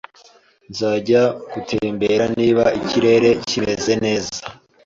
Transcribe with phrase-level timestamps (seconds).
[0.71, 4.39] Nzajya gutembera niba ikirere kimeze neza